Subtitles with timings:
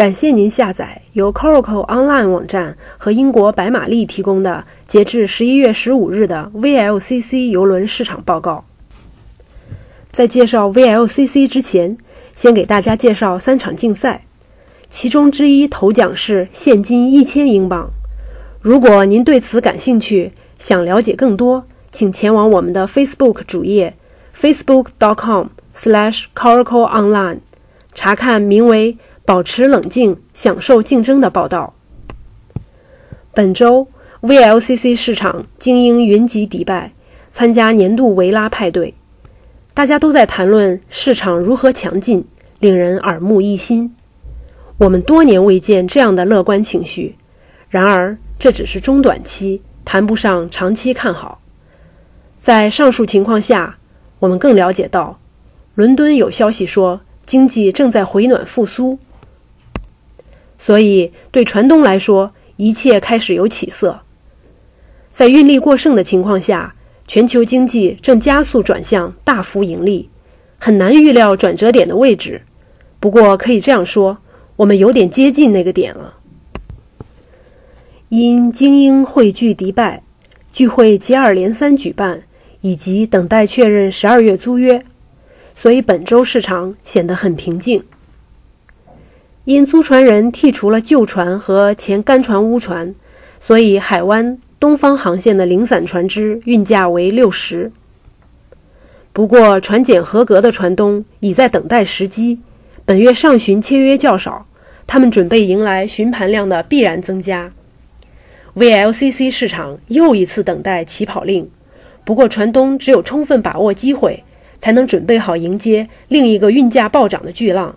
[0.00, 8.64] 感谢您下载由 Coracle Online 网站和英国白玛丽提供的截至十一月十五日的 VLCC 邮轮市场报告。
[10.10, 11.98] 在介绍 VLCC 之前，
[12.34, 14.24] 先给大家介绍三场竞赛，
[14.88, 17.90] 其中之一头奖是现金一千英镑。
[18.62, 23.94] 如果您对此感兴趣，想了解更多，请前往我们的 Facebook 主页
[24.34, 27.40] facebook.com/slash Coracle Online
[27.92, 28.96] 查看名为。
[29.24, 31.74] 保持冷静，享受竞争的报道。
[33.32, 33.86] 本周
[34.22, 36.92] VLCC 市场精英云集迪拜，
[37.32, 38.94] 参加年度维拉派对。
[39.72, 42.24] 大家都在谈论市场如何强劲，
[42.58, 43.94] 令人耳目一新。
[44.78, 47.14] 我们多年未见这样的乐观情绪。
[47.68, 51.40] 然而，这只是中短期，谈不上长期看好。
[52.40, 53.76] 在上述情况下，
[54.18, 55.18] 我们更了解到，
[55.76, 58.98] 伦敦有消息说经济正在回暖复苏。
[60.62, 64.00] 所以，对船东来说，一切开始有起色。
[65.10, 66.74] 在运力过剩的情况下，
[67.08, 70.10] 全球经济正加速转向大幅盈利，
[70.58, 72.42] 很难预料转折点的位置。
[73.00, 74.18] 不过，可以这样说，
[74.56, 76.14] 我们有点接近那个点了。
[78.10, 80.02] 因精英汇聚迪拜，
[80.52, 82.22] 聚会接二连三举办，
[82.60, 84.84] 以及等待确认十二月租约，
[85.56, 87.82] 所以本周市场显得很平静。
[89.44, 92.94] 因租船人剔除了旧船和前干船坞船，
[93.40, 97.72] 所以海湾东方航线的零散船只运价为六十。
[99.12, 102.38] 不过，船检合格的船东已在等待时机。
[102.84, 104.46] 本月上旬签约较少，
[104.86, 107.50] 他们准备迎来询盘量的必然增加。
[108.54, 111.48] VLCC 市场又一次等待起跑令。
[112.04, 114.22] 不过，船东只有充分把握机会，
[114.60, 117.76] 才能准备好迎接另一个运价暴涨的巨浪。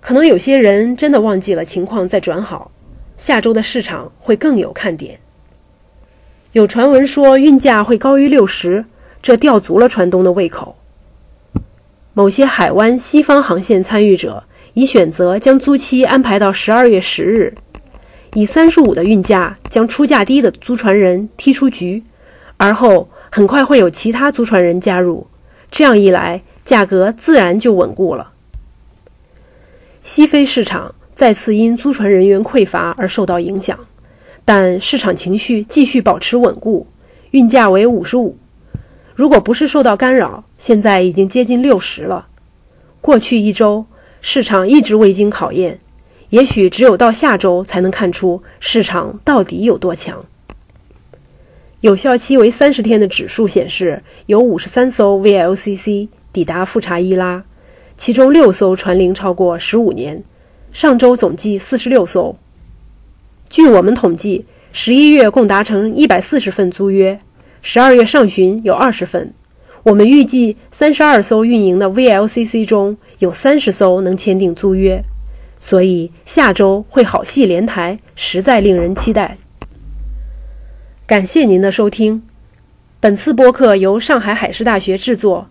[0.00, 2.70] 可能有些人真的忘记了情况在转好，
[3.16, 5.18] 下周的市场会更有看点。
[6.52, 8.84] 有传闻说运价会高于六十，
[9.22, 10.76] 这吊足了船东的胃口。
[12.14, 17.54] 某些海湾西方航线参与者已选择将租期安排到十二月十日，
[18.34, 22.02] 以三十五的运价将出价低的租船人踢出局，
[22.56, 25.26] 而后很快会有其他租船人加入，
[25.70, 28.32] 这样一来，价格自然就稳固了。
[30.08, 33.78] 西非市场再次因租船人员匮乏而受到影响，
[34.42, 36.86] 但市场情绪继续保持稳固，
[37.32, 38.38] 运价为五十五。
[39.14, 42.26] 如果不是受到干扰，现在已经接近六十了。
[43.02, 43.84] 过去一周
[44.22, 45.78] 市场一直未经考验，
[46.30, 50.24] 也许只有到下周才能看出市场到底有多强。
[51.82, 57.44] 有效期为三十天的指数显示，有五十三艘 VLCC 抵达富查伊拉。
[57.98, 60.22] 其中六艘船龄超过十五年，
[60.72, 62.38] 上周总计四十六艘。
[63.50, 67.18] 据我们统计，十一月共达成一百四十份租约，
[67.60, 69.34] 十二月上旬有二十份。
[69.82, 75.02] 我们预计三十二艘运营的 VLCC 中有三十艘能签订租约，
[75.58, 79.36] 所以下周会好戏连台，实在令人期待。
[81.04, 82.22] 感谢您的收听，
[83.00, 85.48] 本次播客由上海海事大学制作。